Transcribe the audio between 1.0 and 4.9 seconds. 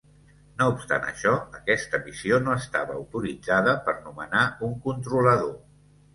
això, aquesta missió no estava autoritzada per nomenar un